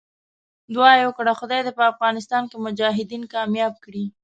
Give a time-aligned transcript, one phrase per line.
[0.73, 4.05] دعا یې وکړه خدای دې په افغانستان کې مجاهدین کامیاب کړي.